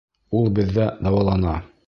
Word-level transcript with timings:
Ул 0.39 0.47
беҙҙә 0.61 0.87
дауалана. 1.09 1.57